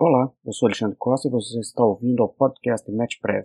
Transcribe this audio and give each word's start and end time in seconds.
Olá, 0.00 0.32
eu 0.46 0.52
sou 0.52 0.68
Alexandre 0.68 0.96
Costa 0.96 1.26
e 1.26 1.30
você 1.30 1.58
está 1.58 1.84
ouvindo 1.84 2.22
ao 2.22 2.28
podcast 2.28 2.88
MatchPrev. 2.88 3.44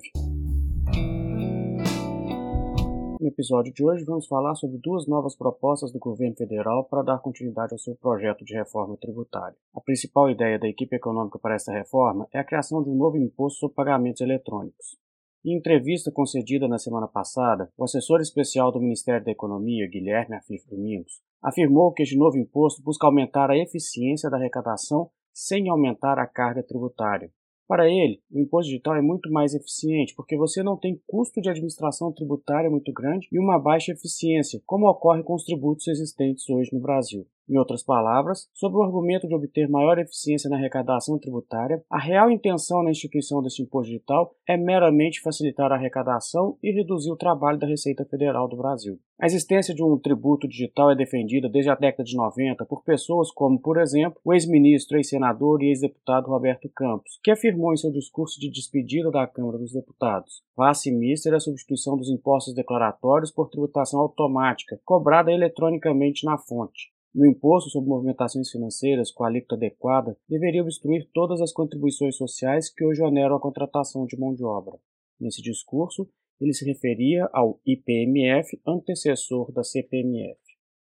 No 3.20 3.28
episódio 3.28 3.74
de 3.74 3.84
hoje 3.84 4.06
vamos 4.06 4.28
falar 4.28 4.54
sobre 4.54 4.78
duas 4.78 5.08
novas 5.08 5.36
propostas 5.36 5.92
do 5.92 5.98
governo 5.98 6.36
federal 6.36 6.84
para 6.84 7.02
dar 7.02 7.18
continuidade 7.18 7.74
ao 7.74 7.80
seu 7.80 7.96
projeto 7.96 8.46
de 8.46 8.54
reforma 8.54 8.96
tributária. 8.98 9.58
A 9.76 9.82
principal 9.82 10.30
ideia 10.30 10.60
da 10.60 10.68
equipe 10.68 10.96
econômica 10.96 11.40
para 11.40 11.56
esta 11.56 11.72
reforma 11.72 12.28
é 12.32 12.38
a 12.38 12.46
criação 12.46 12.84
de 12.84 12.90
um 12.92 12.96
novo 12.96 13.18
imposto 13.18 13.58
sobre 13.58 13.76
pagamentos 13.76 14.22
eletrônicos. 14.22 14.96
Em 15.44 15.58
entrevista 15.58 16.12
concedida 16.12 16.68
na 16.68 16.78
semana 16.78 17.08
passada, 17.08 17.68
o 17.76 17.84
assessor 17.84 18.22
especial 18.22 18.72
do 18.72 18.80
Ministério 18.80 19.26
da 19.26 19.32
Economia, 19.32 19.90
Guilherme 19.90 20.36
Afif 20.36 20.70
Domingos, 20.70 21.20
afirmou 21.42 21.92
que 21.94 22.04
este 22.04 22.16
novo 22.16 22.38
imposto 22.38 22.84
busca 22.84 23.08
aumentar 23.08 23.50
a 23.50 23.58
eficiência 23.58 24.30
da 24.30 24.38
arrecadação 24.38 25.10
sem 25.34 25.70
aumentar 25.70 26.20
a 26.20 26.28
carga 26.28 26.64
tributária. 26.64 27.32
Para 27.68 27.90
ele, 27.90 28.22
o 28.30 28.40
imposto 28.40 28.70
digital 28.70 28.96
é 28.96 29.02
muito 29.02 29.32
mais 29.32 29.54
eficiente 29.54 30.14
porque 30.16 30.38
você 30.38 30.62
não 30.62 30.78
tem 30.78 31.02
custo 31.08 31.42
de 31.42 31.50
administração 31.50 32.12
tributária 32.12 32.70
muito 32.70 32.92
grande 32.92 33.28
e 33.32 33.40
uma 33.40 33.58
baixa 33.58 33.94
eficiência, 33.94 34.62
como 34.66 34.88
ocorre 34.88 35.24
com 35.24 35.34
os 35.34 35.44
tributos 35.44 35.88
existentes 35.88 36.48
hoje 36.50 36.70
no 36.74 36.82
Brasil. 36.82 37.26
Em 37.50 37.58
outras 37.58 37.84
palavras, 37.84 38.48
sob 38.54 38.78
o 38.78 38.84
argumento 38.84 39.28
de 39.28 39.36
obter 39.36 39.68
maior 39.68 40.00
eficiência 40.00 40.50
na 40.50 40.56
arrecadação 40.56 41.20
tributária, 41.20 41.84
a 41.90 42.00
real 42.00 42.32
intenção 42.32 42.82
na 42.82 42.92
instituição 42.92 43.42
deste 43.42 43.62
imposto 43.62 43.92
digital 43.92 44.34
é 44.48 44.56
meramente 44.56 45.22
facilitar 45.22 45.72
a 45.72 45.76
arrecadação 45.76 46.58
e 46.64 46.72
reduzir 46.72 47.12
o 47.12 47.18
trabalho 47.18 47.60
da 47.60 47.68
Receita 47.68 48.06
Federal 48.06 48.48
do 48.48 48.56
Brasil. 48.56 48.98
A 49.20 49.26
existência 49.26 49.76
de 49.76 49.84
um 49.84 49.98
tributo 50.00 50.48
digital 50.48 50.92
é 50.92 50.96
defendida 50.96 51.50
desde 51.50 51.70
a 51.70 51.76
década 51.76 52.04
de 52.04 52.16
90 52.16 52.66
por 52.66 52.84
pessoas 52.84 53.30
como, 53.32 53.60
por 53.60 53.80
exemplo, 53.80 54.20
o 54.24 54.34
ex-ministro, 54.34 54.98
ex-senador 54.98 55.62
e 55.62 55.68
ex-deputado 55.68 56.30
Roberto 56.30 56.70
Campos, 56.74 57.20
que 57.22 57.32
afirmou 57.32 57.74
em 57.74 57.78
seu 57.78 57.92
discurso 57.92 58.40
de 58.40 58.50
despedida 58.50 59.12
da 59.12 59.28
Câmara 59.28 59.58
dos 59.58 59.74
Deputados: 59.74 60.42
Vá-se 60.56 60.92
mister 60.92 61.34
a 61.34 61.40
substituição 61.40 61.98
dos 61.98 62.10
impostos 62.10 62.56
declaratórios 62.56 63.32
por 63.32 63.50
tributação 63.50 64.00
automática, 64.00 64.80
cobrada 64.86 65.32
eletronicamente 65.32 66.26
na 66.26 66.38
fonte 66.38 66.94
e 67.16 67.22
o 67.22 67.26
imposto 67.26 67.70
sobre 67.70 67.90
movimentações 67.90 68.50
financeiras 68.50 69.12
com 69.12 69.24
a 69.24 69.28
alíquota 69.28 69.56
adequada 69.56 70.18
deveria 70.28 70.64
obstruir 70.64 71.08
todas 71.14 71.42
as 71.42 71.52
contribuições 71.52 72.16
sociais 72.16 72.70
que 72.70 72.84
hoje 72.84 73.04
oneram 73.04 73.36
a 73.36 73.40
contratação 73.40 74.06
de 74.06 74.18
mão 74.18 74.34
de 74.34 74.44
obra. 74.44 74.80
Nesse 75.20 75.42
discurso, 75.42 76.10
ele 76.42 76.54
se 76.54 76.66
referia 76.66 77.30
ao 77.32 77.60
IPMF, 77.66 78.60
antecessor 78.68 79.52
da 79.52 79.64
CPMF. 79.64 80.40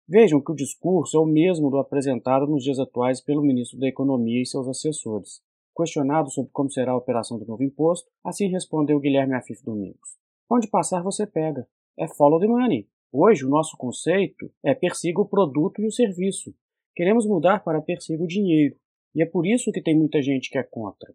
Vejam 0.06 0.40
que 0.40 0.52
o 0.52 0.54
discurso 0.54 1.16
é 1.16 1.20
o 1.20 1.26
mesmo 1.26 1.70
do 1.70 1.78
apresentado 1.78 2.46
nos 2.46 2.62
dias 2.62 2.78
atuais 2.78 3.20
pelo 3.20 3.42
ministro 3.42 3.78
da 3.78 3.88
Economia 3.88 4.40
e 4.40 4.46
seus 4.46 4.68
assessores. 4.68 5.42
Questionado 5.76 6.30
sobre 6.30 6.50
como 6.52 6.70
será 6.70 6.92
a 6.92 6.96
operação 6.96 7.38
do 7.38 7.46
novo 7.46 7.62
imposto, 7.62 8.08
assim 8.24 8.48
respondeu 8.48 9.00
Guilherme 9.00 9.34
Afif 9.34 9.62
Domingos. 9.62 10.16
Onde 10.50 10.68
passar 10.68 11.02
você 11.02 11.26
pega. 11.26 11.68
É 11.98 12.08
follow 12.08 12.40
the 12.40 12.46
money. 12.46 12.88
Hoje, 13.11 13.45
o 13.45 13.48
nosso 13.48 13.75
conceito 13.77 14.53
é 14.62 14.75
persiga 14.75 15.20
o 15.20 15.28
produto 15.28 15.81
e 15.81 15.87
o 15.87 15.92
serviço. 15.92 16.55
Queremos 16.95 17.27
mudar 17.27 17.64
para 17.64 17.81
persiga 17.81 18.23
o 18.23 18.27
dinheiro, 18.27 18.77
e 19.14 19.23
é 19.23 19.27
por 19.27 19.47
isso 19.47 19.73
que 19.73 19.83
tem 19.83 19.97
muita 19.97 20.20
gente 20.20 20.51
que 20.51 20.59
é 20.59 20.62
contra. 20.62 21.14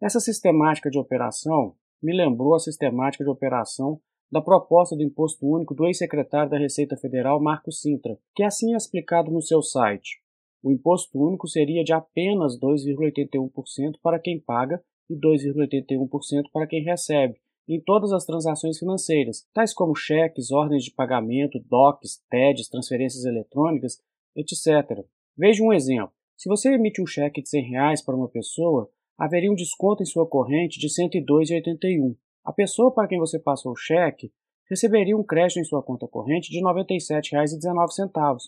Essa 0.00 0.18
sistemática 0.18 0.90
de 0.90 0.98
operação 0.98 1.76
me 2.02 2.12
lembrou 2.12 2.54
a 2.54 2.58
sistemática 2.58 3.22
de 3.22 3.30
operação 3.30 4.00
da 4.32 4.40
proposta 4.40 4.96
do 4.96 5.02
Imposto 5.02 5.46
Único 5.46 5.74
do 5.74 5.86
ex-secretário 5.86 6.50
da 6.50 6.58
Receita 6.58 6.96
Federal, 6.96 7.40
Marco 7.40 7.70
Sintra, 7.70 8.18
que 8.34 8.42
assim 8.42 8.74
é 8.74 8.76
explicado 8.76 9.30
no 9.30 9.42
seu 9.42 9.62
site. 9.62 10.20
O 10.60 10.72
Imposto 10.72 11.16
Único 11.16 11.46
seria 11.46 11.84
de 11.84 11.92
apenas 11.92 12.58
2,81% 12.58 13.98
para 14.02 14.18
quem 14.18 14.40
paga 14.40 14.82
e 15.08 15.14
2,81% 15.14 16.50
para 16.52 16.66
quem 16.66 16.82
recebe, 16.82 17.38
em 17.68 17.80
todas 17.80 18.12
as 18.12 18.24
transações 18.24 18.78
financeiras, 18.78 19.46
tais 19.52 19.72
como 19.72 19.94
cheques, 19.94 20.50
ordens 20.50 20.84
de 20.84 20.90
pagamento, 20.90 21.60
DOCs, 21.60 22.22
TEDs, 22.28 22.68
transferências 22.68 23.24
eletrônicas, 23.24 24.00
etc. 24.36 25.04
Veja 25.36 25.62
um 25.62 25.72
exemplo. 25.72 26.12
Se 26.36 26.48
você 26.48 26.74
emite 26.74 27.00
um 27.00 27.06
cheque 27.06 27.40
de 27.40 27.48
100 27.48 27.70
reais 27.70 28.02
para 28.02 28.16
uma 28.16 28.28
pessoa, 28.28 28.90
haveria 29.16 29.50
um 29.50 29.54
desconto 29.54 30.02
em 30.02 30.06
sua 30.06 30.26
corrente 30.26 30.80
de 30.80 30.88
R$ 30.88 31.08
102,81. 31.08 32.16
A 32.44 32.52
pessoa 32.52 32.90
para 32.92 33.06
quem 33.06 33.18
você 33.18 33.38
passou 33.38 33.72
o 33.72 33.76
cheque 33.76 34.32
receberia 34.68 35.16
um 35.16 35.22
crédito 35.22 35.60
em 35.60 35.64
sua 35.64 35.82
conta 35.82 36.08
corrente 36.08 36.50
de 36.50 36.58
R$ 36.58 36.64
97,19. 36.64 38.38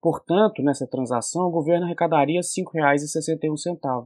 Portanto, 0.00 0.62
nessa 0.62 0.86
transação, 0.86 1.46
o 1.46 1.50
governo 1.50 1.86
arrecadaria 1.86 2.40
R$ 2.40 2.46
5,61. 2.46 4.04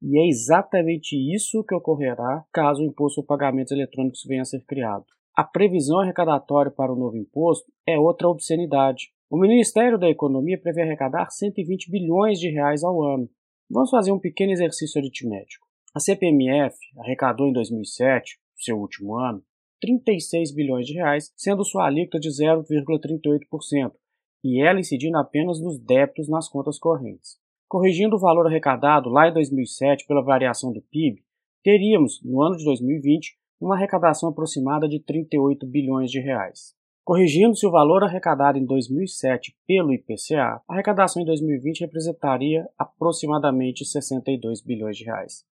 E 0.00 0.18
é 0.18 0.28
exatamente 0.28 1.16
isso 1.16 1.64
que 1.64 1.74
ocorrerá 1.74 2.44
caso 2.52 2.82
o 2.82 2.84
imposto 2.84 3.16
sobre 3.16 3.28
pagamentos 3.28 3.72
eletrônicos 3.72 4.24
venha 4.24 4.42
a 4.42 4.44
ser 4.44 4.64
criado. 4.64 5.04
A 5.36 5.44
previsão 5.44 6.00
arrecadatória 6.00 6.70
para 6.70 6.92
o 6.92 6.96
novo 6.96 7.16
imposto 7.16 7.70
é 7.86 7.98
outra 7.98 8.28
obscenidade. 8.28 9.10
O 9.30 9.36
Ministério 9.36 9.98
da 9.98 10.08
Economia 10.08 10.60
prevê 10.60 10.82
arrecadar 10.82 11.30
120 11.30 11.90
bilhões 11.90 12.38
de 12.38 12.48
reais 12.48 12.82
ao 12.82 13.02
ano. 13.02 13.28
Vamos 13.70 13.90
fazer 13.90 14.12
um 14.12 14.18
pequeno 14.18 14.52
exercício 14.52 15.00
aritmético. 15.00 15.66
A 15.94 16.00
CPMF 16.00 16.76
arrecadou 16.98 17.48
em 17.48 17.52
2007, 17.52 18.38
seu 18.56 18.78
último 18.78 19.16
ano, 19.16 19.42
36 19.80 20.52
bilhões 20.52 20.86
de 20.86 20.94
reais, 20.94 21.32
sendo 21.36 21.64
sua 21.64 21.86
alíquota 21.86 22.18
de 22.18 22.28
0,38%, 22.28 23.92
e 24.44 24.62
ela 24.62 24.80
incidindo 24.80 25.18
apenas 25.18 25.60
nos 25.60 25.78
débitos 25.78 26.28
nas 26.28 26.48
contas 26.48 26.78
correntes. 26.78 27.38
Corrigindo 27.68 28.16
o 28.16 28.18
valor 28.18 28.46
arrecadado 28.46 29.10
lá 29.10 29.28
em 29.28 29.32
2007 29.34 30.06
pela 30.06 30.22
variação 30.22 30.72
do 30.72 30.80
PIB, 30.80 31.22
teríamos, 31.62 32.18
no 32.24 32.40
ano 32.40 32.56
de 32.56 32.64
2020, 32.64 33.36
uma 33.60 33.74
arrecadação 33.74 34.30
aproximada 34.30 34.88
de 34.88 34.98
38 34.98 35.66
bilhões 35.66 36.10
de 36.10 36.18
reais. 36.18 36.74
Corrigindo-se 37.04 37.66
o 37.66 37.70
valor 37.70 38.02
arrecadado 38.04 38.56
em 38.56 38.64
2007 38.64 39.54
pelo 39.66 39.92
IPCA, 39.92 40.62
a 40.66 40.72
arrecadação 40.72 41.20
em 41.20 41.26
2020 41.26 41.80
representaria 41.80 42.66
aproximadamente 42.78 43.84
62 43.84 44.62
bilhões 44.62 44.96
de 44.96 45.04
reais. 45.04 45.44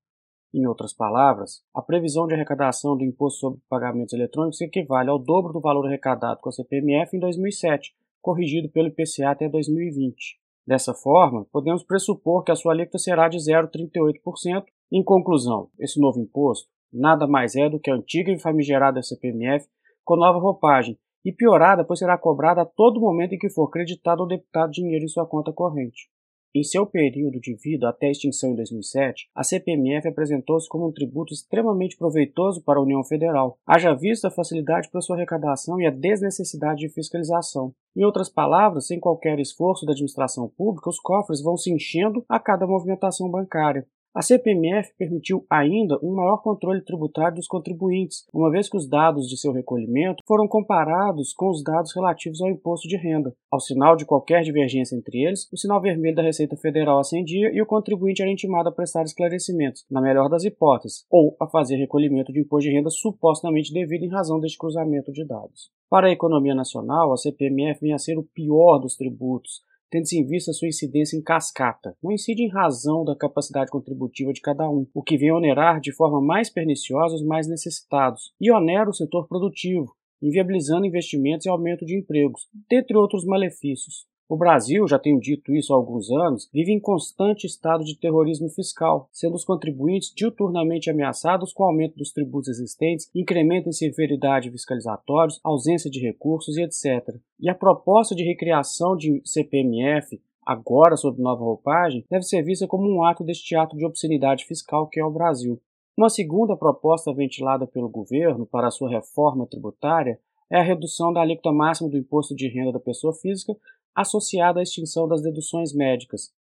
Em 0.55 0.67
outras 0.67 0.95
palavras, 0.95 1.63
a 1.75 1.83
previsão 1.83 2.27
de 2.27 2.33
arrecadação 2.33 2.97
do 2.97 3.05
Imposto 3.05 3.41
sobre 3.41 3.61
Pagamentos 3.69 4.15
Eletrônicos 4.15 4.63
equivale 4.63 5.11
ao 5.11 5.19
dobro 5.19 5.53
do 5.53 5.61
valor 5.61 5.87
arrecadado 5.87 6.41
com 6.41 6.49
a 6.49 6.53
CPMF 6.53 7.15
em 7.15 7.21
2007, 7.21 7.95
corrigido 8.23 8.71
pelo 8.71 8.89
IPCA 8.89 9.31
até 9.31 9.51
2020. 9.51 10.46
Dessa 10.67 10.93
forma, 10.93 11.47
podemos 11.53 11.85
pressupor 11.85 12.43
que 12.43 12.51
a 12.51 12.57
sua 12.57 12.73
alíquota 12.73 12.99
será 12.99 13.29
de 13.29 13.39
0,38%. 13.39 14.65
Em 14.93 15.03
conclusão, 15.05 15.69
esse 15.79 16.01
novo 16.01 16.21
imposto 16.21 16.69
nada 16.93 17.27
mais 17.27 17.55
é 17.55 17.69
do 17.69 17.79
que 17.79 17.91
a 17.91 17.95
antiga 17.95 18.33
e 18.33 18.39
famigerada 18.39 19.03
CPMF 19.03 19.67
com 20.05 20.17
nova 20.17 20.39
roupagem 20.39 20.99
e 21.25 21.33
piorada, 21.33 21.85
pois 21.85 21.99
será 21.99 22.17
cobrada 22.17 22.63
a 22.63 22.67
todo 22.67 23.01
momento 23.01 23.35
em 23.35 23.39
que 23.39 23.51
for 23.51 23.69
creditado 23.69 24.23
ou 24.23 24.29
debitado 24.29 24.71
dinheiro 24.71 25.05
em 25.05 25.09
sua 25.09 25.27
conta 25.27 25.53
corrente. 25.53 26.09
Em 26.55 26.63
seu 26.63 26.87
período 26.87 27.39
de 27.39 27.55
vida 27.55 27.89
até 27.89 28.07
a 28.07 28.11
extinção 28.11 28.53
em 28.53 28.55
2007, 28.55 29.29
a 29.35 29.45
CPMF 29.45 30.09
apresentou-se 30.09 30.69
como 30.69 30.89
um 30.89 30.93
tributo 30.93 31.35
extremamente 31.35 31.97
proveitoso 31.97 32.63
para 32.63 32.79
a 32.79 32.83
União 32.83 33.05
Federal, 33.05 33.59
haja 33.67 33.95
vista 33.95 34.29
a 34.29 34.31
facilidade 34.31 34.89
para 34.91 35.01
sua 35.01 35.17
arrecadação 35.17 35.81
e 35.81 35.87
a 35.87 35.91
desnecessidade 35.91 36.81
de 36.81 36.89
fiscalização. 36.89 37.75
Em 37.95 38.05
outras 38.05 38.29
palavras, 38.29 38.87
sem 38.87 38.99
qualquer 38.99 39.39
esforço 39.39 39.85
da 39.85 39.93
administração 39.93 40.49
pública, 40.49 40.91
os 40.91 41.01
cofres 41.01 41.43
vão 41.43 41.57
se 41.57 41.73
enchendo 41.73 42.25
a 42.29 42.39
cada 42.39 42.67
movimentação 42.67 43.31
bancária. 43.31 43.87
A 44.17 44.23
CPMF 44.23 44.95
permitiu 44.97 45.45
ainda 45.51 45.99
um 46.03 46.15
maior 46.15 46.39
controle 46.39 46.81
tributário 46.81 47.37
dos 47.37 47.47
contribuintes, 47.47 48.27
uma 48.33 48.51
vez 48.51 48.67
que 48.67 48.75
os 48.79 48.89
dados 48.89 49.29
de 49.29 49.37
seu 49.37 49.53
recolhimento 49.53 50.25
foram 50.27 50.49
comparados 50.49 51.35
com 51.35 51.51
os 51.51 51.63
dados 51.63 51.95
relativos 51.95 52.41
ao 52.41 52.49
imposto 52.49 52.89
de 52.89 52.97
renda. 52.97 53.37
Ao 53.51 53.61
sinal 53.61 53.95
de 53.95 54.07
qualquer 54.07 54.43
divergência 54.43 54.97
entre 54.97 55.23
eles, 55.23 55.47
o 55.53 55.59
sinal 55.59 55.83
vermelho 55.83 56.17
da 56.17 56.23
Receita 56.23 56.57
Federal 56.57 56.99
acendia 56.99 57.53
e 57.53 57.61
o 57.61 57.67
contribuinte 57.67 58.23
era 58.23 58.31
intimado 58.31 58.71
a 58.71 58.73
prestar 58.73 59.03
esclarecimentos, 59.03 59.85
na 59.91 60.01
melhor 60.01 60.31
das 60.31 60.45
hipóteses, 60.45 61.05
ou 61.11 61.37
a 61.39 61.47
fazer 61.47 61.77
recolhimento 61.77 62.33
de 62.33 62.41
imposto 62.41 62.71
de 62.71 62.75
renda 62.75 62.89
supostamente 62.89 63.71
devido 63.71 64.05
em 64.05 64.11
razão 64.11 64.41
deste 64.41 64.57
cruzamento 64.57 65.13
de 65.13 65.27
dados. 65.27 65.71
Para 65.91 66.07
a 66.07 66.11
economia 66.11 66.55
nacional, 66.55 67.13
a 67.13 67.19
CPMF 67.19 67.83
vem 67.83 67.93
a 67.93 67.99
ser 67.99 68.17
o 68.17 68.23
pior 68.23 68.79
dos 68.79 68.97
tributos, 68.97 69.61
tendo-se 69.91 70.19
em 70.19 70.27
vista 70.27 70.53
sua 70.53 70.69
incidência 70.69 71.17
em 71.17 71.23
cascata. 71.23 71.97
Não 72.03 72.13
incide 72.13 72.43
em 72.43 72.51
razão 72.51 73.05
da 73.05 73.17
capacidade 73.17 73.71
contributiva 73.71 74.33
de 74.33 74.41
cada 74.41 74.69
um, 74.69 74.87
o 74.95 75.03
que 75.03 75.17
vem 75.17 75.33
onerar 75.33 75.81
de 75.81 75.93
forma 75.93 76.21
mais 76.21 76.51
perniciosa 76.51 77.15
os 77.15 77.25
mais 77.25 77.49
necessitados, 77.49 78.33
e 78.41 78.51
onera 78.51 78.91
o 78.91 78.95
setor 78.95 79.27
produtivo, 79.29 79.95
inviabilizando 80.23 80.87
investimentos 80.87 81.47
e 81.47 81.49
aumento 81.49 81.85
de 81.85 81.97
empregos, 81.97 82.49
dentre 82.69 82.97
outros 82.97 83.25
malefícios. 83.25 84.07
O 84.29 84.37
Brasil, 84.37 84.89
já 84.89 84.99
tenho 84.99 85.21
dito 85.21 85.55
isso 85.55 85.73
há 85.73 85.77
alguns 85.77 86.11
anos, 86.11 86.51
vive 86.53 86.73
em 86.73 86.81
constante 86.81 87.47
estado 87.47 87.85
de 87.85 87.97
terrorismo 87.97 88.49
fiscal, 88.49 89.09
sendo 89.13 89.37
os 89.37 89.45
contribuintes 89.45 90.13
diuturnamente 90.15 90.91
ameaçados 90.91 91.53
com 91.53 91.63
o 91.63 91.67
aumento 91.67 91.97
dos 91.97 92.13
tributos 92.13 92.49
existentes, 92.49 93.09
incremento 93.15 93.69
em 93.69 93.73
severidade 93.73 94.51
fiscalizatórios, 94.51 95.39
ausência 95.45 95.89
de 95.89 96.01
recursos 96.01 96.57
e 96.57 96.63
etc. 96.63 97.17
E 97.39 97.49
a 97.49 97.55
proposta 97.55 98.15
de 98.15 98.25
recriação 98.25 98.97
de 98.97 99.23
CPMF 99.25 100.21
agora 100.47 100.97
sob 100.97 101.21
nova 101.21 101.43
roupagem, 101.43 102.05
deve 102.09 102.23
ser 102.23 102.41
vista 102.43 102.69
como 102.69 102.89
um 102.89 103.03
ato 103.03 103.25
deste 103.25 103.49
teatro 103.49 103.77
de 103.77 103.85
obscenidade 103.85 104.45
fiscal 104.45 104.87
que 104.87 105.01
é 105.01 105.05
o 105.05 105.11
Brasil. 105.11 105.61
Uma 105.97 106.09
segunda 106.09 106.57
proposta 106.57 107.13
ventilada 107.13 107.67
pelo 107.67 107.89
governo 107.89 108.47
para 108.47 108.69
a 108.69 108.71
sua 108.71 108.89
reforma 108.89 109.47
tributária 109.47 110.21
é 110.49 110.59
a 110.59 110.63
redução 110.63 111.13
da 111.13 111.21
alíquota 111.21 111.51
máxima 111.51 111.91
do 111.91 111.97
imposto 111.97 112.37
de 112.37 112.49
renda 112.49 112.71
da 112.71 112.79
pessoa 112.79 113.13
física 113.13 113.57
associada 113.97 114.61
à 114.61 114.63
extinção 114.63 115.09
das 115.09 115.23
deduções 115.23 115.73
médicas, 115.73 116.31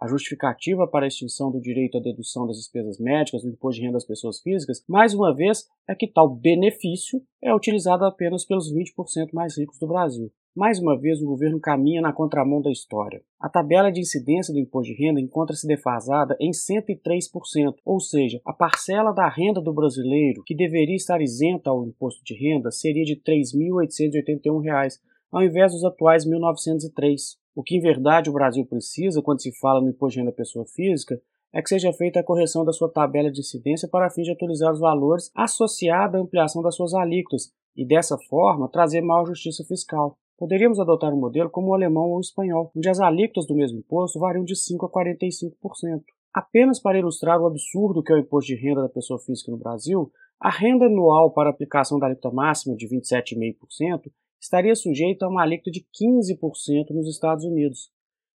a 0.00 0.06
justificativa 0.06 0.86
para 0.86 1.06
a 1.06 1.08
extinção 1.08 1.50
do 1.50 1.60
direito 1.60 1.98
à 1.98 2.00
dedução 2.00 2.46
das 2.46 2.56
despesas 2.56 2.98
médicas 3.00 3.42
do 3.42 3.48
imposto 3.48 3.80
de 3.80 3.86
renda 3.86 3.94
das 3.94 4.06
pessoas 4.06 4.40
físicas, 4.40 4.84
mais 4.88 5.12
uma 5.12 5.34
vez, 5.34 5.66
é 5.88 5.94
que 5.94 6.06
tal 6.06 6.28
benefício 6.28 7.20
é 7.42 7.52
utilizado 7.52 8.04
apenas 8.04 8.44
pelos 8.44 8.72
20% 8.72 9.32
mais 9.32 9.58
ricos 9.58 9.78
do 9.78 9.88
Brasil. 9.88 10.30
Mais 10.56 10.80
uma 10.80 10.98
vez, 10.98 11.20
o 11.20 11.26
governo 11.26 11.60
caminha 11.60 12.00
na 12.00 12.12
contramão 12.12 12.60
da 12.60 12.70
história. 12.70 13.22
A 13.40 13.48
tabela 13.48 13.90
de 13.90 14.00
incidência 14.00 14.52
do 14.52 14.58
imposto 14.58 14.92
de 14.92 14.98
renda 15.00 15.20
encontra-se 15.20 15.66
defasada 15.66 16.36
em 16.40 16.50
103%, 16.50 17.74
ou 17.84 18.00
seja, 18.00 18.40
a 18.44 18.52
parcela 18.52 19.12
da 19.12 19.28
renda 19.28 19.60
do 19.60 19.72
brasileiro 19.72 20.42
que 20.44 20.56
deveria 20.56 20.96
estar 20.96 21.20
isenta 21.20 21.70
ao 21.70 21.86
imposto 21.86 22.22
de 22.24 22.34
renda 22.34 22.70
seria 22.70 23.04
de 23.04 23.14
R$ 23.14 23.22
3.881, 23.24 24.98
ao 25.30 25.42
invés 25.42 25.72
dos 25.72 25.84
atuais 25.84 26.24
R$ 26.24 26.30
1.903. 26.32 27.36
O 27.54 27.62
que 27.62 27.76
em 27.76 27.80
verdade 27.80 28.30
o 28.30 28.32
Brasil 28.32 28.64
precisa 28.64 29.22
quando 29.22 29.42
se 29.42 29.52
fala 29.58 29.80
no 29.80 29.90
imposto 29.90 30.14
de 30.14 30.20
renda 30.20 30.32
pessoa 30.32 30.64
física 30.66 31.20
é 31.52 31.62
que 31.62 31.68
seja 31.68 31.92
feita 31.92 32.20
a 32.20 32.24
correção 32.24 32.64
da 32.64 32.72
sua 32.72 32.90
tabela 32.90 33.30
de 33.30 33.40
incidência 33.40 33.88
para 33.88 34.10
fim 34.10 34.22
de 34.22 34.30
atualizar 34.30 34.72
os 34.72 34.80
valores 34.80 35.30
associada 35.34 36.18
à 36.18 36.20
ampliação 36.20 36.62
das 36.62 36.76
suas 36.76 36.94
alíquotas 36.94 37.52
e 37.76 37.86
dessa 37.86 38.18
forma 38.28 38.68
trazer 38.68 39.00
maior 39.00 39.26
justiça 39.26 39.64
fiscal. 39.64 40.16
Poderíamos 40.36 40.78
adotar 40.78 41.12
um 41.12 41.18
modelo 41.18 41.50
como 41.50 41.68
o 41.68 41.74
alemão 41.74 42.10
ou 42.10 42.18
o 42.18 42.20
espanhol, 42.20 42.70
onde 42.76 42.88
as 42.88 43.00
alíquotas 43.00 43.46
do 43.46 43.54
mesmo 43.54 43.78
imposto 43.78 44.20
variam 44.20 44.44
de 44.44 44.54
5 44.54 44.86
a 44.86 44.90
45%. 44.90 46.02
Apenas 46.32 46.80
para 46.80 46.98
ilustrar 46.98 47.40
o 47.40 47.46
absurdo 47.46 48.02
que 48.02 48.12
é 48.12 48.14
o 48.14 48.18
imposto 48.18 48.54
de 48.54 48.60
renda 48.60 48.82
da 48.82 48.88
pessoa 48.88 49.18
física 49.18 49.50
no 49.50 49.58
Brasil, 49.58 50.12
a 50.40 50.50
renda 50.50 50.86
anual 50.86 51.32
para 51.32 51.50
aplicação 51.50 51.98
da 51.98 52.06
alíquota 52.06 52.30
máxima 52.30 52.76
de 52.76 52.86
27,5% 52.86 54.10
estaria 54.40 54.74
sujeito 54.74 55.24
a 55.24 55.28
uma 55.28 55.42
alíquota 55.42 55.70
de 55.70 55.80
15% 55.80 56.90
nos 56.90 57.08
Estados 57.08 57.44
Unidos. 57.44 57.90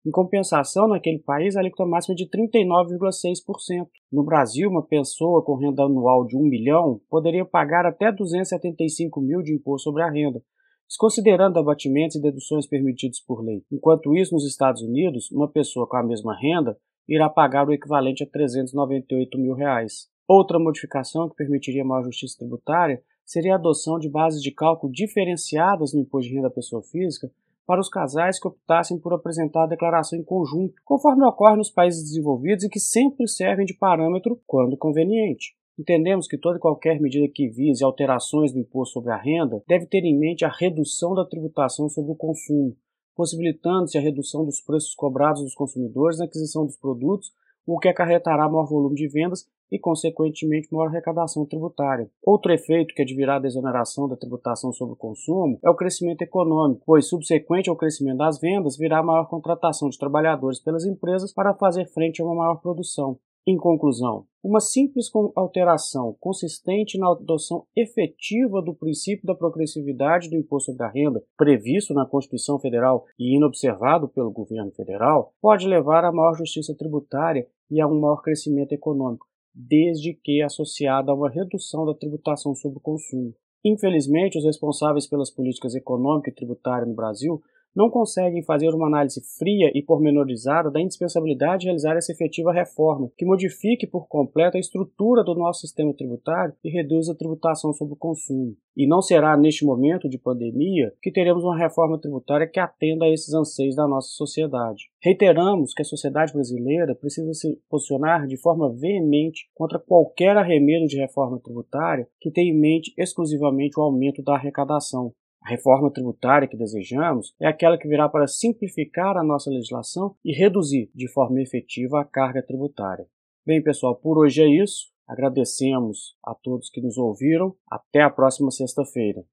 Em 0.06 0.10
compensação, 0.10 0.88
naquele 0.88 1.18
país, 1.18 1.56
a 1.56 1.60
alíquota 1.60 1.84
máxima 1.84 2.14
é 2.14 2.16
de 2.16 2.30
39,6%. 2.30 3.88
No 4.10 4.24
Brasil, 4.24 4.70
uma 4.70 4.82
pessoa 4.82 5.44
com 5.44 5.56
renda 5.56 5.82
anual 5.82 6.24
de 6.24 6.36
1 6.36 6.40
milhão 6.40 7.00
poderia 7.10 7.44
pagar 7.44 7.84
até 7.84 8.10
275 8.12 9.20
mil 9.20 9.42
de 9.42 9.54
imposto 9.54 9.84
sobre 9.84 10.02
a 10.02 10.10
renda, 10.10 10.42
desconsiderando 10.88 11.58
abatimentos 11.58 12.16
e 12.16 12.22
deduções 12.22 12.66
permitidos 12.66 13.20
por 13.20 13.44
lei. 13.44 13.62
Enquanto 13.70 14.16
isso, 14.16 14.32
nos 14.32 14.46
Estados 14.46 14.82
Unidos, 14.82 15.30
uma 15.30 15.50
pessoa 15.50 15.86
com 15.86 15.96
a 15.96 16.02
mesma 16.02 16.34
renda 16.38 16.78
irá 17.08 17.28
pagar 17.28 17.68
o 17.68 17.72
equivalente 17.72 18.22
a 18.22 18.26
398 18.26 19.38
mil 19.38 19.54
reais. 19.54 20.08
Outra 20.26 20.58
modificação 20.58 21.28
que 21.28 21.36
permitiria 21.36 21.84
maior 21.84 22.04
justiça 22.04 22.38
tributária 22.38 23.02
seria 23.28 23.52
a 23.52 23.56
adoção 23.56 23.98
de 23.98 24.08
bases 24.08 24.42
de 24.42 24.50
cálculo 24.50 24.90
diferenciadas 24.90 25.92
no 25.92 26.00
imposto 26.00 26.30
de 26.30 26.34
renda 26.34 26.48
da 26.48 26.54
pessoa 26.54 26.82
física 26.82 27.30
para 27.66 27.78
os 27.78 27.90
casais 27.90 28.40
que 28.40 28.48
optassem 28.48 28.98
por 28.98 29.12
apresentar 29.12 29.64
a 29.64 29.66
declaração 29.66 30.18
em 30.18 30.24
conjunto, 30.24 30.80
conforme 30.82 31.26
ocorre 31.26 31.56
nos 31.56 31.70
países 31.70 32.02
desenvolvidos 32.02 32.64
e 32.64 32.70
que 32.70 32.80
sempre 32.80 33.28
servem 33.28 33.66
de 33.66 33.74
parâmetro 33.74 34.40
quando 34.46 34.78
conveniente. 34.78 35.54
Entendemos 35.78 36.26
que 36.26 36.38
toda 36.38 36.56
e 36.56 36.60
qualquer 36.60 36.98
medida 36.98 37.28
que 37.28 37.46
vise 37.46 37.84
alterações 37.84 38.50
do 38.50 38.60
imposto 38.60 38.94
sobre 38.94 39.12
a 39.12 39.18
renda 39.18 39.62
deve 39.68 39.84
ter 39.84 40.02
em 40.04 40.18
mente 40.18 40.46
a 40.46 40.48
redução 40.48 41.14
da 41.14 41.26
tributação 41.26 41.86
sobre 41.90 42.12
o 42.12 42.16
consumo, 42.16 42.74
possibilitando-se 43.14 43.98
a 43.98 44.00
redução 44.00 44.46
dos 44.46 44.62
preços 44.62 44.94
cobrados 44.94 45.42
dos 45.42 45.54
consumidores 45.54 46.18
na 46.18 46.24
aquisição 46.24 46.64
dos 46.64 46.78
produtos, 46.78 47.30
o 47.74 47.78
que 47.78 47.88
acarretará 47.88 48.48
maior 48.48 48.66
volume 48.66 48.96
de 48.96 49.06
vendas 49.08 49.46
e, 49.70 49.78
consequentemente, 49.78 50.72
maior 50.72 50.88
arrecadação 50.88 51.44
tributária. 51.44 52.10
Outro 52.24 52.50
efeito 52.50 52.94
que 52.94 53.02
advirá 53.02 53.38
da 53.38 53.46
exoneração 53.46 54.08
da 54.08 54.16
tributação 54.16 54.72
sobre 54.72 54.94
o 54.94 54.96
consumo 54.96 55.58
é 55.62 55.68
o 55.68 55.76
crescimento 55.76 56.22
econômico, 56.22 56.82
pois, 56.86 57.06
subsequente 57.06 57.68
ao 57.68 57.76
crescimento 57.76 58.16
das 58.16 58.40
vendas, 58.40 58.78
virá 58.78 59.02
maior 59.02 59.28
contratação 59.28 59.90
de 59.90 59.98
trabalhadores 59.98 60.58
pelas 60.58 60.86
empresas 60.86 61.30
para 61.32 61.52
fazer 61.54 61.84
frente 61.92 62.22
a 62.22 62.24
uma 62.24 62.34
maior 62.34 62.56
produção. 62.56 63.18
Em 63.46 63.56
conclusão, 63.56 64.26
uma 64.44 64.60
simples 64.60 65.10
alteração 65.34 66.14
consistente 66.20 66.98
na 66.98 67.10
adoção 67.10 67.64
efetiva 67.74 68.60
do 68.60 68.74
princípio 68.74 69.26
da 69.26 69.34
progressividade 69.34 70.28
do 70.28 70.36
imposto 70.36 70.70
sobre 70.70 70.84
a 70.84 70.90
renda, 70.90 71.22
previsto 71.34 71.94
na 71.94 72.04
Constituição 72.04 72.58
Federal 72.58 73.06
e 73.18 73.36
inobservado 73.36 74.06
pelo 74.06 74.30
governo 74.30 74.70
federal, 74.72 75.32
pode 75.40 75.66
levar 75.66 76.04
a 76.04 76.12
maior 76.12 76.34
justiça 76.34 76.74
tributária 76.76 77.46
e 77.70 77.80
a 77.80 77.86
um 77.86 78.00
maior 78.00 78.22
crescimento 78.22 78.72
econômico, 78.72 79.26
desde 79.54 80.14
que 80.14 80.42
associada 80.42 81.10
a 81.10 81.14
uma 81.14 81.28
redução 81.28 81.84
da 81.84 81.94
tributação 81.94 82.54
sobre 82.54 82.78
o 82.78 82.82
consumo. 82.82 83.34
Infelizmente, 83.64 84.38
os 84.38 84.44
responsáveis 84.44 85.06
pelas 85.06 85.30
políticas 85.30 85.74
econômicas 85.74 86.32
e 86.32 86.36
tributárias 86.36 86.88
no 86.88 86.94
Brasil 86.94 87.42
não 87.78 87.88
conseguem 87.88 88.42
fazer 88.42 88.74
uma 88.74 88.88
análise 88.88 89.22
fria 89.38 89.70
e 89.72 89.80
pormenorizada 89.80 90.68
da 90.68 90.80
indispensabilidade 90.80 91.60
de 91.60 91.66
realizar 91.66 91.96
essa 91.96 92.10
efetiva 92.10 92.52
reforma, 92.52 93.08
que 93.16 93.24
modifique 93.24 93.86
por 93.86 94.08
completo 94.08 94.56
a 94.56 94.60
estrutura 94.60 95.22
do 95.22 95.32
nosso 95.36 95.60
sistema 95.60 95.94
tributário 95.94 96.52
e 96.64 96.70
reduza 96.70 97.12
a 97.12 97.16
tributação 97.16 97.72
sobre 97.72 97.94
o 97.94 97.96
consumo. 97.96 98.56
E 98.76 98.84
não 98.84 99.00
será 99.00 99.36
neste 99.36 99.64
momento 99.64 100.08
de 100.08 100.18
pandemia 100.18 100.92
que 101.00 101.12
teremos 101.12 101.44
uma 101.44 101.56
reforma 101.56 102.00
tributária 102.00 102.48
que 102.48 102.58
atenda 102.58 103.04
a 103.04 103.10
esses 103.10 103.32
anseios 103.32 103.76
da 103.76 103.86
nossa 103.86 104.08
sociedade. 104.08 104.90
Reiteramos 105.00 105.72
que 105.72 105.82
a 105.82 105.84
sociedade 105.84 106.32
brasileira 106.32 106.96
precisa 106.96 107.32
se 107.32 107.60
posicionar 107.70 108.26
de 108.26 108.36
forma 108.36 108.74
veemente 108.74 109.48
contra 109.54 109.78
qualquer 109.78 110.36
arremedo 110.36 110.86
de 110.86 110.98
reforma 110.98 111.38
tributária 111.38 112.08
que 112.20 112.32
tenha 112.32 112.52
em 112.52 112.58
mente 112.58 112.92
exclusivamente 112.98 113.78
o 113.78 113.82
aumento 113.84 114.20
da 114.20 114.34
arrecadação, 114.34 115.12
a 115.42 115.50
reforma 115.50 115.90
tributária 115.90 116.48
que 116.48 116.56
desejamos 116.56 117.34
é 117.40 117.46
aquela 117.46 117.78
que 117.78 117.88
virá 117.88 118.08
para 118.08 118.26
simplificar 118.26 119.16
a 119.16 119.24
nossa 119.24 119.50
legislação 119.50 120.14
e 120.24 120.32
reduzir 120.32 120.90
de 120.94 121.08
forma 121.08 121.40
efetiva 121.40 122.00
a 122.00 122.04
carga 122.04 122.42
tributária. 122.42 123.06
Bem, 123.46 123.62
pessoal, 123.62 123.96
por 123.96 124.18
hoje 124.18 124.42
é 124.42 124.46
isso. 124.46 124.92
Agradecemos 125.06 126.16
a 126.22 126.34
todos 126.34 126.68
que 126.68 126.82
nos 126.82 126.98
ouviram. 126.98 127.54
Até 127.70 128.02
a 128.02 128.10
próxima 128.10 128.50
sexta-feira. 128.50 129.24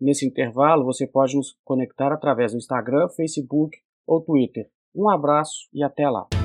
Nesse 0.00 0.26
intervalo, 0.26 0.84
você 0.84 1.06
pode 1.06 1.36
nos 1.36 1.54
conectar 1.62 2.10
através 2.10 2.52
do 2.52 2.58
Instagram, 2.58 3.08
Facebook 3.10 3.76
ou 4.06 4.22
Twitter. 4.22 4.70
Um 4.94 5.10
abraço 5.10 5.68
e 5.74 5.82
até 5.82 6.08
lá! 6.08 6.39